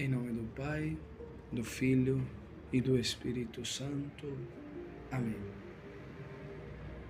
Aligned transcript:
Em 0.00 0.08
nome 0.08 0.32
do 0.32 0.48
Pai, 0.54 0.96
do 1.52 1.62
Filho 1.62 2.26
e 2.72 2.80
do 2.80 2.98
Espírito 2.98 3.66
Santo. 3.66 4.34
Amém. 5.12 5.36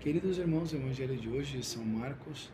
Queridos 0.01 0.39
irmãos, 0.39 0.73
o 0.73 0.77
Evangelho 0.77 1.17
de 1.17 1.29
hoje 1.29 1.59
de 1.59 1.65
São 1.65 1.85
Marcos. 1.85 2.51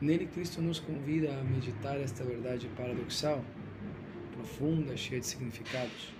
Nele, 0.00 0.26
Cristo 0.26 0.60
nos 0.60 0.80
convida 0.80 1.30
a 1.32 1.44
meditar 1.44 1.96
esta 2.00 2.24
verdade 2.24 2.68
paradoxal, 2.76 3.44
profunda, 4.32 4.96
cheia 4.96 5.20
de 5.20 5.28
significados. 5.28 6.12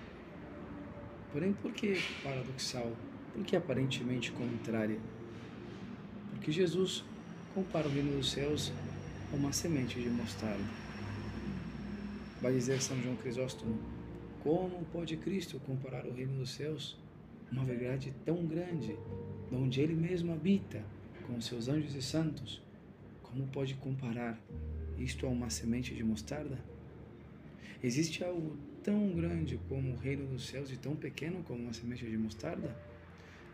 Porém, 1.33 1.51
por 1.51 1.73
que 1.73 2.01
paradoxal? 2.23 2.95
Por 3.33 3.43
que 3.43 3.57
aparentemente 3.57 4.31
contrária? 4.31 5.01
Porque 6.31 6.49
Jesus 6.49 7.03
compara 7.53 7.89
o 7.89 7.91
reino 7.91 8.15
dos 8.15 8.31
céus 8.31 8.71
a 9.33 9.35
uma 9.35 9.51
semente 9.51 9.99
de 9.99 10.09
mostarda. 10.09 10.88
Vai 12.41 12.53
dizer 12.53 12.81
São 12.81 13.01
João 13.01 13.17
Crisóstomo: 13.17 13.77
Como 14.39 14.85
pode 14.85 15.17
Cristo 15.17 15.59
comparar 15.59 16.05
o 16.05 16.13
reino 16.13 16.37
dos 16.37 16.51
céus, 16.51 16.97
uma 17.51 17.65
verdade 17.65 18.13
tão 18.23 18.47
grande, 18.47 18.97
onde 19.51 19.81
Ele 19.81 19.93
mesmo 19.93 20.31
habita, 20.31 20.81
com 21.27 21.41
seus 21.41 21.67
anjos 21.67 21.95
e 21.95 22.01
santos? 22.01 22.63
Como 23.21 23.45
pode 23.47 23.75
comparar 23.75 24.41
isto 24.97 25.25
a 25.25 25.29
uma 25.29 25.49
semente 25.49 25.93
de 25.93 26.01
mostarda? 26.01 26.63
Existe 27.83 28.23
algo 28.23 28.57
tão 28.83 29.11
grande 29.11 29.59
como 29.67 29.91
o 29.91 29.97
reino 29.97 30.25
dos 30.25 30.47
céus 30.47 30.71
e 30.71 30.77
tão 30.77 30.95
pequeno 30.95 31.43
como 31.43 31.63
uma 31.63 31.73
semente 31.73 32.09
de 32.09 32.17
mostarda? 32.17 32.73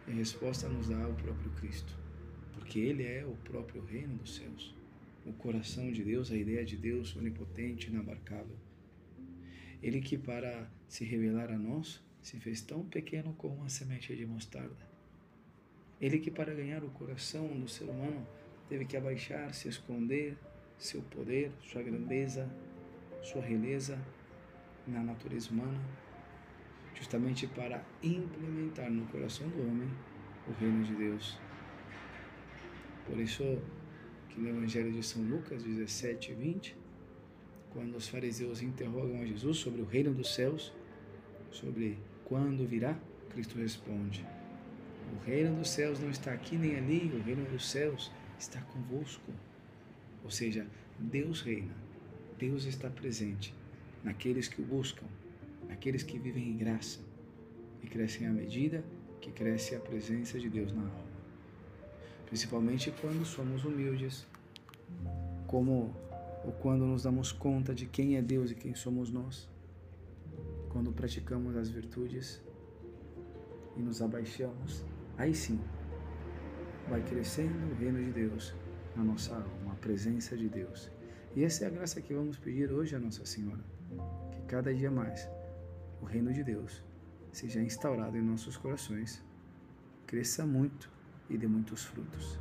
E 0.08 0.12
a 0.12 0.14
resposta 0.14 0.70
nos 0.70 0.90
dá 0.90 1.08
o 1.08 1.16
próprio 1.16 1.50
Cristo, 1.54 1.98
porque 2.54 2.78
Ele 2.78 3.04
é 3.04 3.26
o 3.26 3.36
próprio 3.38 3.84
reino 3.84 4.16
dos 4.18 4.36
céus, 4.36 4.76
o 5.26 5.34
coração 5.34 5.92
de 5.92 6.04
Deus, 6.04 6.32
a 6.32 6.38
ideia 6.38 6.64
de 6.64 6.78
Deus 6.78 7.16
onipotente, 7.16 7.90
inabarcável. 7.90 8.56
Ele 9.82 10.02
que 10.02 10.18
para 10.18 10.70
se 10.88 11.04
revelar 11.04 11.52
a 11.52 11.58
nós 11.58 12.04
se 12.22 12.40
fez 12.40 12.62
tão 12.62 12.84
pequeno 12.84 13.34
como 13.34 13.56
uma 13.56 13.70
semente 13.70 14.16
de 14.16 14.26
mostarda. 14.26 14.96
Ele 16.02 16.20
que 16.20 16.32
para 16.32 16.54
ganhar 16.54 16.84
o 16.84 16.90
coração 16.90 17.48
do 17.60 17.68
ser 17.68 17.86
humano 17.86 18.28
teve 18.68 18.86
que 18.86 18.98
abaixar, 18.98 19.54
se 19.54 19.68
esconder 19.68 20.38
seu 20.78 21.02
poder, 21.04 21.52
sua 21.62 21.82
grandeza, 21.84 22.50
sua 23.22 23.42
realeza 23.42 23.98
na 24.88 25.02
natureza 25.02 25.50
humana, 25.52 25.80
justamente 26.94 27.48
para 27.48 27.84
implementar 28.04 28.90
no 28.92 29.06
coração 29.08 29.48
do 29.50 29.62
homem 29.62 29.90
o 30.48 30.52
reino 30.54 30.84
de 30.84 30.96
Deus. 30.96 31.38
Por 33.06 33.20
isso 33.20 33.44
que 34.30 34.40
no 34.40 34.50
Evangelho 34.50 34.92
de 34.92 35.04
São 35.04 35.22
Lucas 35.24 35.64
17, 35.64 36.34
20, 36.34 36.78
quando 37.76 37.98
os 37.98 38.08
fariseus 38.08 38.62
interrogam 38.62 39.22
a 39.22 39.26
Jesus 39.26 39.58
sobre 39.58 39.82
o 39.82 39.86
reino 39.86 40.14
dos 40.14 40.34
céus, 40.34 40.72
sobre 41.52 41.98
quando 42.24 42.66
virá, 42.66 42.98
Cristo 43.32 43.58
responde: 43.58 44.26
O 45.14 45.26
reino 45.26 45.58
dos 45.58 45.70
céus 45.70 46.00
não 46.00 46.10
está 46.10 46.32
aqui 46.32 46.58
nem 46.58 46.78
ali, 46.78 47.12
o 47.14 47.22
reino 47.22 47.44
dos 47.52 47.70
céus 47.70 48.10
está 48.40 48.62
convosco. 48.62 49.30
Ou 50.24 50.32
seja, 50.32 50.66
Deus 50.98 51.42
reina, 51.42 51.76
Deus 52.40 52.64
está 52.64 52.90
presente 52.90 53.54
naqueles 54.06 54.48
que 54.48 54.62
o 54.62 54.66
buscam, 54.66 55.06
naqueles 55.68 56.02
que 56.02 56.18
vivem 56.18 56.52
em 56.52 56.58
graça 56.58 57.02
e 57.84 57.88
crescem 57.88 58.26
à 58.26 58.32
medida 58.32 58.84
que 59.20 59.32
cresce 59.32 59.76
a 59.76 59.80
presença 59.80 60.40
de 60.40 60.48
Deus 60.50 60.72
na 60.72 60.84
alma. 60.84 61.06
Principalmente 62.28 62.94
quando 63.02 63.26
somos 63.26 63.66
humildes, 63.66 64.26
como 65.46 65.94
ou 66.46 66.52
quando 66.52 66.86
nos 66.86 67.04
damos 67.04 67.32
conta 67.32 67.74
de 67.74 67.88
quem 67.88 68.18
é 68.18 68.22
Deus 68.22 68.52
e 68.52 68.56
quem 68.56 68.76
somos 68.76 69.10
nós, 69.10 69.50
quando 70.70 70.92
praticamos 70.92 71.56
as 71.56 71.70
virtudes 71.70 72.42
e 73.76 73.82
nos 73.82 74.02
abaixamos, 74.02 74.86
aí 75.18 75.34
sim 75.34 75.60
vai 76.88 77.02
crescendo 77.02 77.72
o 77.72 77.76
reino 77.76 78.04
de 78.04 78.12
Deus 78.12 78.54
na 78.96 79.04
nossa 79.04 79.34
alma, 79.34 79.74
a 79.74 79.76
presença 79.76 80.38
de 80.38 80.48
Deus. 80.48 80.92
E 81.36 81.44
essa 81.44 81.66
é 81.66 81.68
a 81.68 81.72
graça 81.72 82.00
que 82.00 82.14
vamos 82.14 82.38
pedir 82.38 82.72
hoje 82.72 82.96
a 82.96 83.00
Nossa 83.00 83.26
Senhora, 83.26 83.64
que 84.32 84.42
cada 84.44 84.74
dia 84.74 84.92
mais 84.92 85.28
o 86.02 86.06
reino 86.06 86.32
de 86.32 86.44
Deus 86.44 86.84
seja 87.32 87.60
instaurado 87.60 88.16
em 88.16 88.22
nossos 88.22 88.56
corações, 88.56 89.22
cresça 90.06 90.46
muito 90.46 90.90
e 91.30 91.38
dê 91.38 91.48
muitos 91.48 91.84
frutos. 91.84 92.40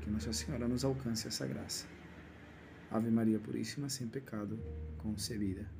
Que 0.00 0.08
Nossa 0.08 0.32
Senhora 0.32 0.68
nos 0.68 0.84
alcance 0.84 1.26
essa 1.26 1.46
graça. 1.46 1.97
Ave 2.90 3.10
Maria 3.10 3.38
Puríssima, 3.38 3.88
sem 3.88 4.08
pecado 4.08 4.58
concebida. 4.98 5.70